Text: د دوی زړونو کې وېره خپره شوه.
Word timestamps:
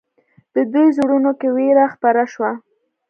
د 0.55 0.57
دوی 0.73 0.87
زړونو 0.97 1.31
کې 1.39 1.49
وېره 1.55 1.85
خپره 1.93 2.23
شوه. 2.33 2.51